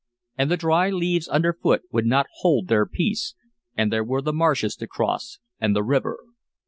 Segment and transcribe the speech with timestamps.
[0.35, 3.35] And the dry leaves underfoot would not hold their peace,
[3.77, 6.17] and there were the marshes to cross and the river.